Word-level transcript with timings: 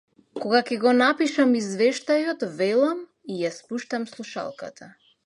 Кога 0.43 0.59
ќе 0.69 0.77
го 0.85 0.93
напишам 1.01 1.53
извештајот, 1.59 2.45
велам 2.63 3.05
и 3.35 3.39
ја 3.45 3.53
спуштам 3.59 4.09
слушалката. 4.15 4.91